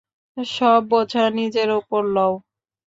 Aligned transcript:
সব 0.37 0.81
বোঝা 0.91 1.23
নিজের 1.37 1.69
উপর 1.79 2.01
লও। 2.15 2.33